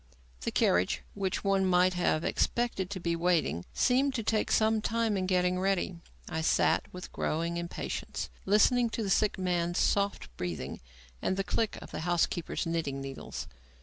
The 0.39 0.49
carriage, 0.49 1.03
which 1.13 1.43
one 1.43 1.63
might 1.63 1.93
have 1.93 2.23
expected 2.23 2.89
to 2.89 2.99
be 2.99 3.15
waiting, 3.15 3.65
seemed 3.71 4.15
to 4.15 4.23
take 4.23 4.49
some 4.51 4.81
time 4.81 5.15
in 5.15 5.27
getting 5.27 5.59
ready. 5.59 5.99
I 6.27 6.41
sat, 6.41 6.87
with 6.91 7.11
growing 7.11 7.57
impatience, 7.57 8.27
listening 8.43 8.89
to 8.97 9.03
the 9.03 9.11
sick 9.11 9.37
man's 9.37 9.77
soft 9.77 10.35
breathing 10.37 10.81
and 11.21 11.37
the 11.37 11.43
click 11.43 11.77
of 11.83 11.91
the 11.91 11.99
housekeeper's 11.99 12.65
knitting 12.65 12.99
needles. 12.99 13.47